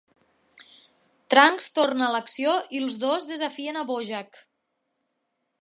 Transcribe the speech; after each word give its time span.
Trunks 1.33 1.67
torna 1.75 2.07
a 2.07 2.09
l'acció 2.17 2.55
i 2.79 2.83
els 2.87 2.97
dos 3.07 3.31
desafien 3.35 3.81
a 3.83 3.87
Bojack. 3.93 4.45